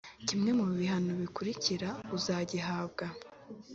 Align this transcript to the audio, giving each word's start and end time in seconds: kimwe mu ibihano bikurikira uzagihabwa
kimwe 0.27 0.49
mu 0.57 0.63
ibihano 0.73 1.11
bikurikira 1.21 1.89
uzagihabwa 2.17 3.05